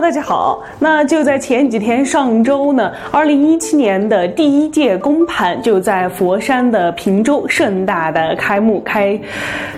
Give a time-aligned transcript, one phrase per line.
[0.00, 0.62] 大家好。
[0.78, 9.18] 那就在前几天，上周呢，二零一七年的第一届公盘就在佛山的平洲盛大的开幕开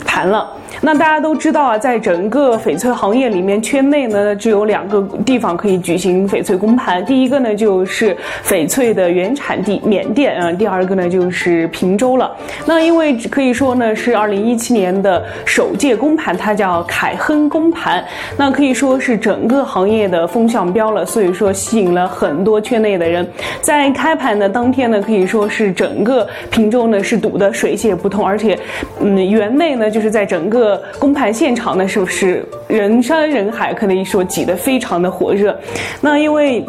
[0.04, 0.50] 盘了。
[0.80, 7.04] 那大家都知道啊，在整个翡翠行业里面，圈内呢只有两个地方可以举行翡翠公盘。
[7.04, 12.30] 第一个呢就是翡翠的原产地缅甸啊，第二个呢就是平洲了。
[12.66, 18.04] 那因为可以说呢是二零一七年的首届公盘，它叫凯亨公盘，
[18.36, 23.26] 那可以说是整个行业的风向标了，所以说吸引了很多圈内的人。
[23.62, 28.58] 在开盘的当天呢，可以说是整个平洲呢是堵得水泄不通，而且
[29.00, 30.57] 嗯园内呢就是在整个。
[30.58, 33.72] 个公盘现场呢，是不是人山人海？
[33.72, 35.56] 可以说挤得非常的火热。
[36.00, 36.64] 那因为，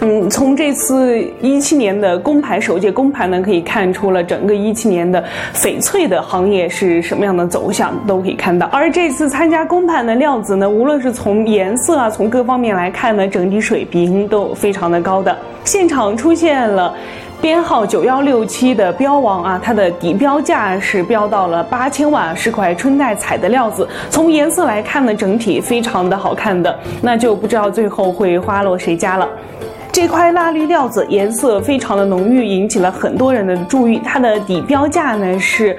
[0.00, 8.66] 嗯，从这次一七年的公盘首届公盘呢，可以看出了整个一七年的翡翠的行业是什么样的走向，都可以看到。
[8.68, 15.36] 而这次参加公盘的料子呢，无论是从颜色啊，从各方面来看呢，整体水平都非常的高的。
[15.64, 16.94] 现场出现了。
[17.44, 23.86] 编号九幺六七的标王啊，它的底标价是标到了八千万，是块春带彩的料子。
[24.08, 29.28] 从颜色来看呢，整体非常的好看的，那就不知道最后会花落谁家了。
[29.92, 34.00] 这块蜡绿料子颜色非常的浓郁，引起了很多人的注意。
[34.02, 35.76] 它的底标价呢是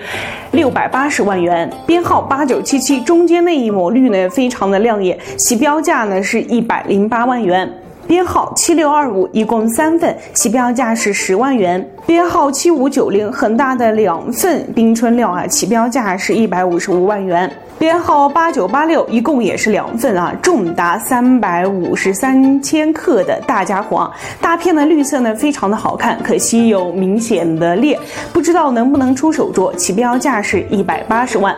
[0.52, 7.68] 六百八十万元，编号八九七七，中间那一抹绿呢非常的亮眼，起标价呢是一百零八万元。
[8.08, 11.84] 编号七六二五，一共三份，起标价是十万元。
[12.06, 17.52] 编号七五九零，很大的两份冰春料啊，起标价是一百五十五万元。
[17.78, 24.10] 编号八九八六，一共也是两份啊，重达三百五十三千克的大家伙，
[24.40, 28.00] 大片的绿色呢，非常的好看，可惜有明显的裂，
[28.32, 31.54] 不知道能不能出手镯，起标价是一百八十万。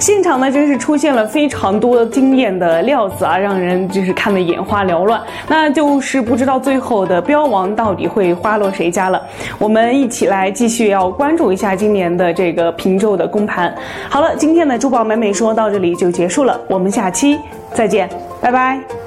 [0.00, 5.20] 现场呢，真是出现了非常多惊艳的料子啊，让人就是看得眼花缭乱。
[5.46, 9.22] 那就是不知道最后的标王到底会花落谁家了。
[9.58, 13.72] 我们一起来继续要关注一下今年的这个平洲的公盘。
[14.08, 17.38] 好了，今天的珠宝美美说到这里就结束了，我们下期
[17.74, 18.08] 再见，
[18.40, 18.99] 拜拜。